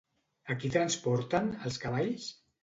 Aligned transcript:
A 0.53 0.55
qui 0.63 0.71
transporten, 0.75 1.51
els 1.71 1.79
cavalls? 1.85 2.27